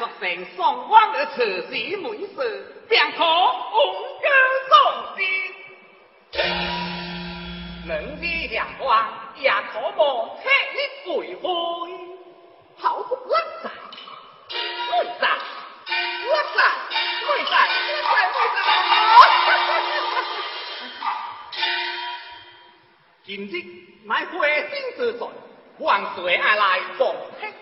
[0.00, 4.28] 若再作成双方的慈禧美事，便可红歌
[4.70, 4.72] 送
[5.18, 5.20] 先。
[7.86, 9.06] 能力两光，
[9.36, 11.44] 也可望特一回回。
[12.78, 13.70] 好不拉杂，
[14.48, 15.28] 会杂，
[16.30, 16.58] 拉杂，
[17.26, 17.52] 会杂，
[18.00, 18.40] 会杂，
[19.18, 19.52] 会杂。
[23.22, 23.52] 今日
[24.06, 25.28] 乃花心之罪，
[25.78, 27.52] 万岁爱来奉天，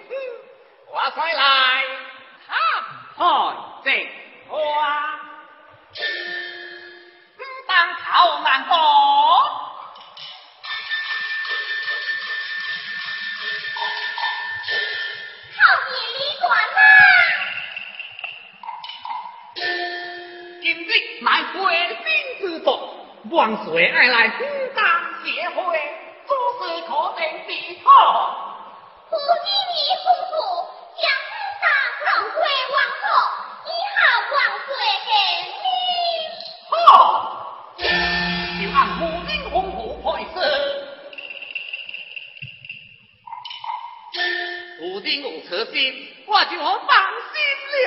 [0.87, 2.07] 我再来。
[3.19, 3.93] 哈，开正
[4.49, 4.56] 花，
[7.67, 8.77] 当头难过。
[15.56, 15.59] 好
[15.91, 16.47] 爷李官
[20.62, 20.89] 今日
[21.25, 21.56] 乃会
[22.05, 22.06] 心
[22.39, 22.67] 之罪，
[23.33, 24.79] 万岁爱来应当。
[25.25, 25.56] 结会
[26.27, 27.50] 做事可定地
[27.83, 27.91] 妥。
[29.11, 30.33] 如今已夫妇
[32.69, 33.09] 送回王座，
[33.65, 33.99] 以后
[34.34, 34.37] 王
[34.67, 34.71] 岁
[35.09, 35.11] 给
[35.49, 35.65] 你。
[36.69, 36.73] 好，
[37.79, 40.37] 就按母亲吩咐配事。
[44.79, 45.77] 父亲有此心，
[46.27, 46.93] 我就放
[47.33, 47.37] 心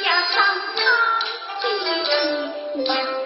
[0.00, 0.82] 要堂堂
[1.60, 3.21] 弟娘。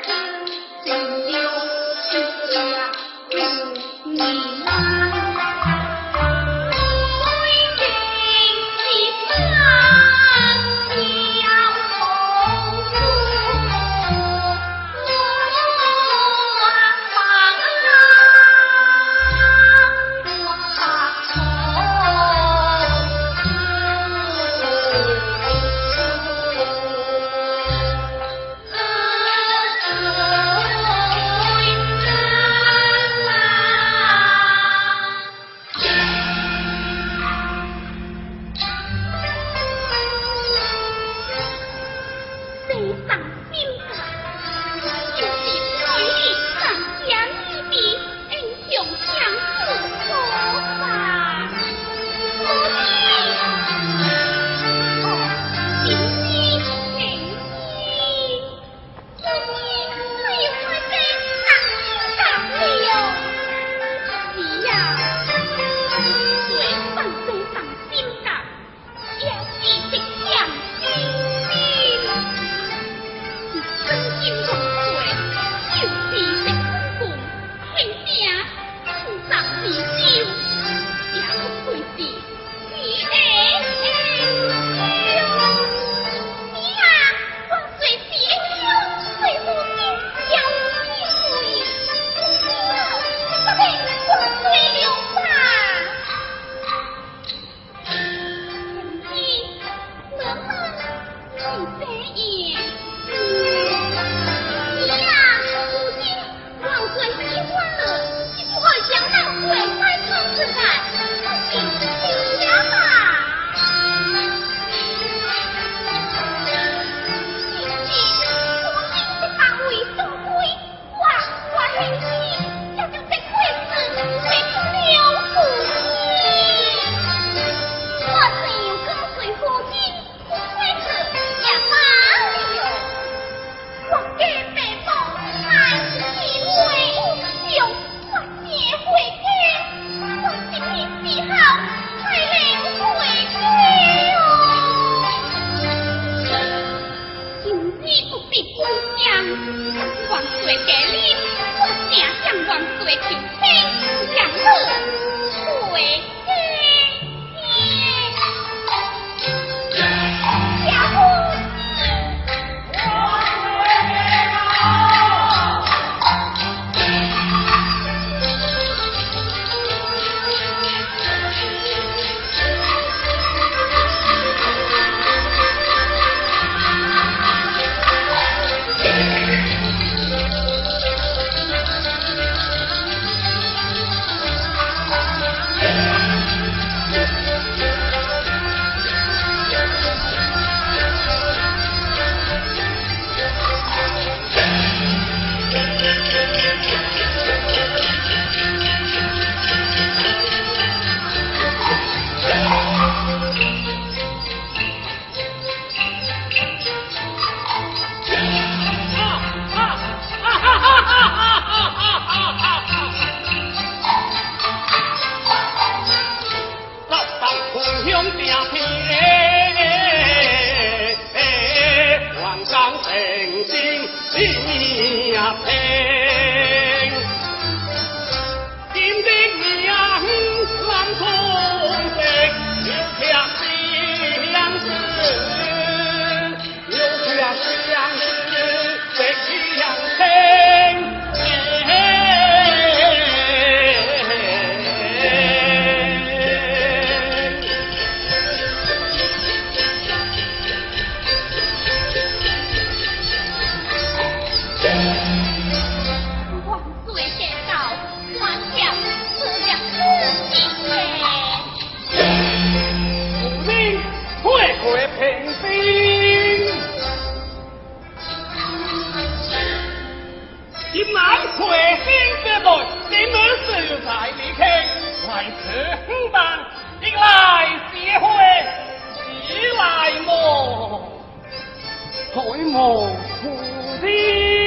[282.16, 284.45] 王水明哥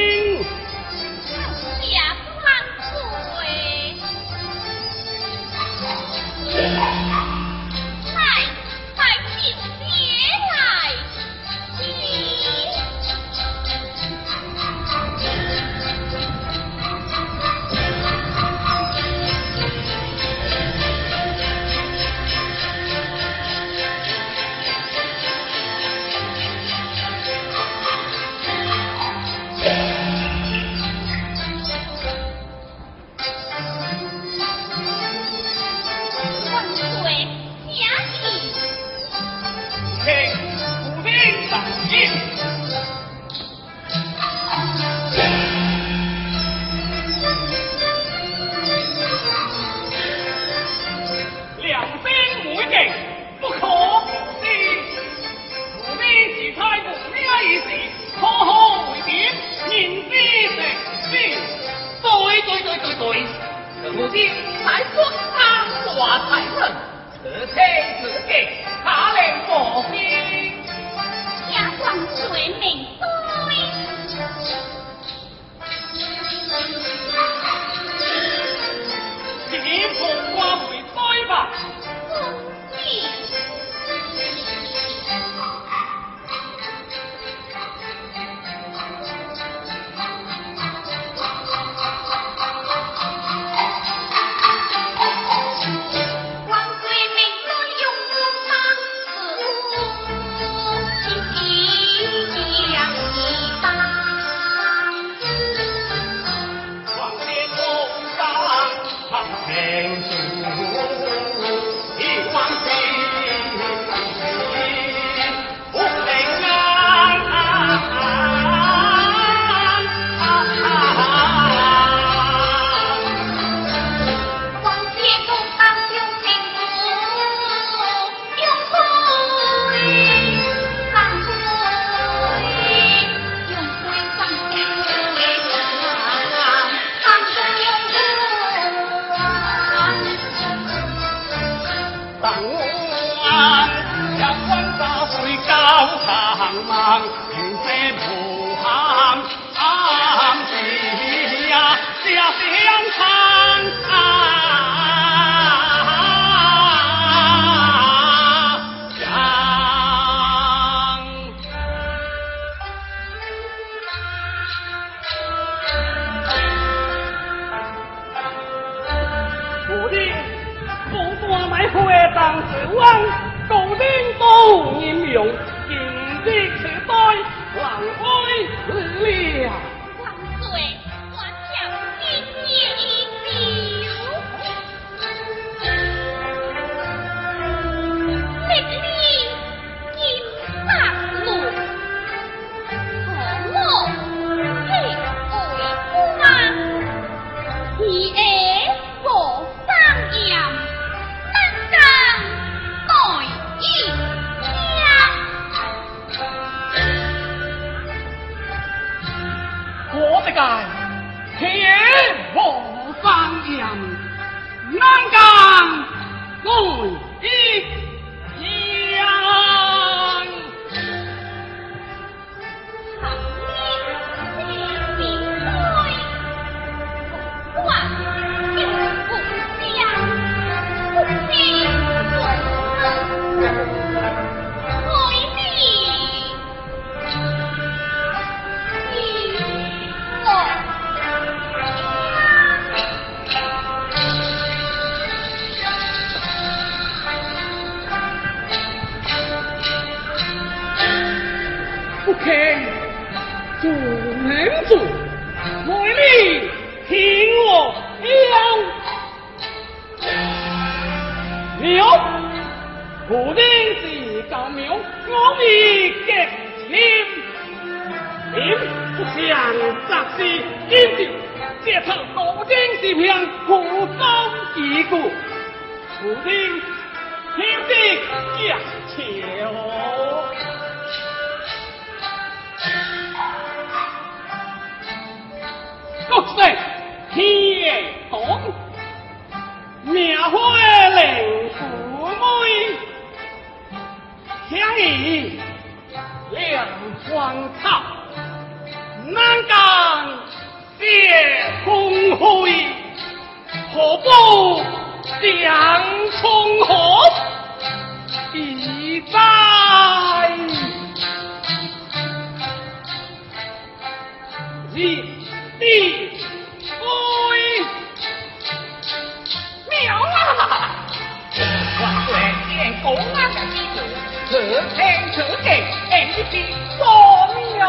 [325.44, 326.33] 给俺一些
[326.79, 327.63] 保命啊！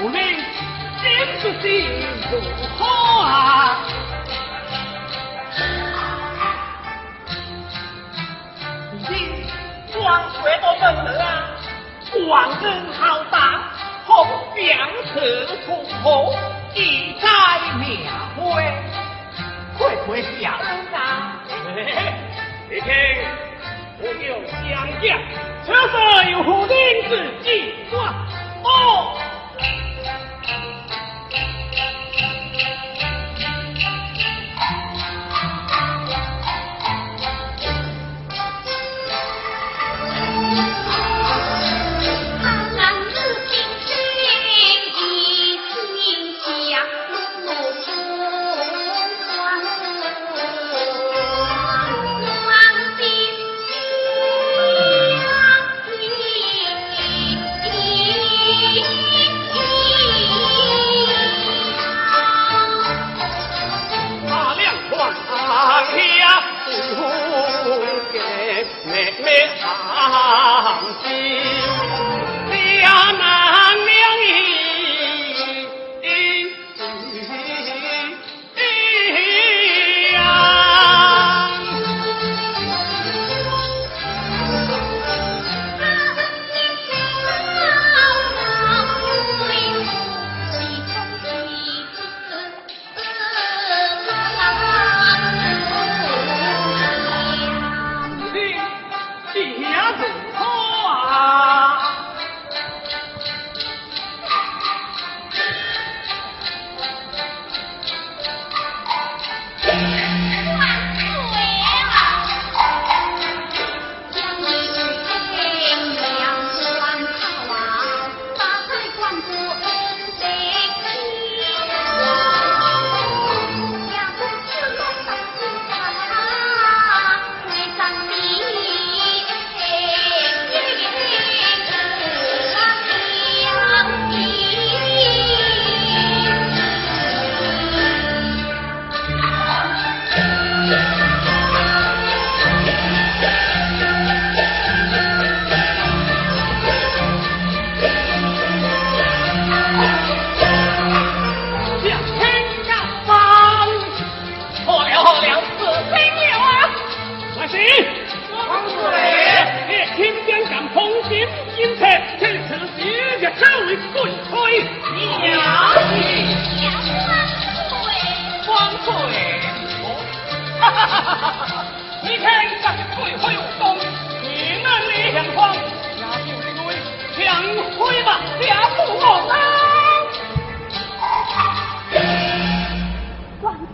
[0.00, 0.16] 我们
[1.02, 1.04] 真
[1.40, 1.64] 不知
[2.30, 2.32] 如
[2.78, 2.80] 何
[3.22, 3.26] 啊！
[8.92, 9.10] 你
[9.92, 9.96] 装
[10.30, 10.84] 什么笨
[11.20, 11.24] 啊？
[12.28, 13.36] 万人浩荡，
[14.06, 14.58] 何不兵
[15.12, 15.14] 车
[15.66, 15.66] 冲
[16.02, 16.34] 破
[16.74, 16.76] 一
[17.20, 17.26] 寨
[17.78, 17.84] 庙
[18.36, 18.38] 会？
[19.76, 20.52] 快快上
[20.94, 20.96] 啊！
[21.74, 21.88] 嘿嘿，
[22.70, 22.88] 你听。
[24.00, 24.62] 我有相
[25.02, 25.18] 将，
[25.66, 26.72] 车上有何人？
[27.08, 28.14] 自己算。
[28.62, 29.27] 哦。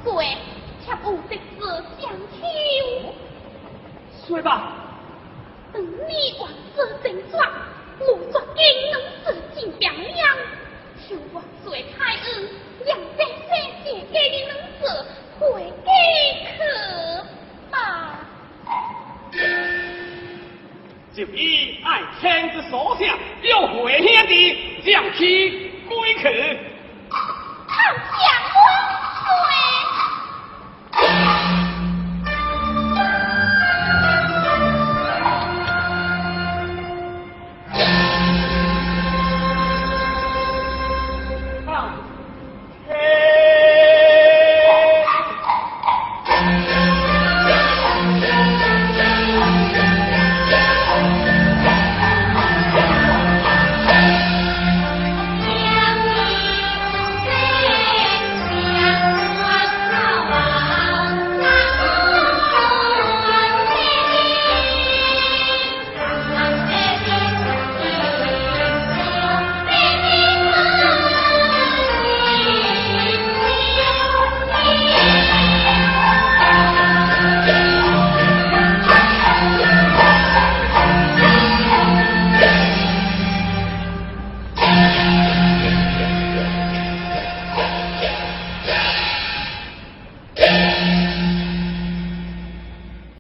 [0.05, 0.39] 难，
[0.85, 3.15] 却不得自相求。
[4.27, 4.81] 说吧。
[5.73, 7.53] 等你王子正状，
[7.99, 8.59] 我绝对
[8.93, 8.95] 能
[9.25, 10.23] 自尽表扬。
[11.07, 12.49] 求王子开恩，
[12.87, 13.25] 让这
[13.85, 13.87] 姐
[14.47, 14.83] 能子
[15.39, 15.43] 回
[15.85, 15.91] 给
[16.49, 16.55] 客
[17.71, 17.75] 吧。
[21.13, 26.59] 就依爱天子所想，要回兄弟，将其归去。
[27.11, 28.55] 好家伙！
[29.35, 31.34] 会。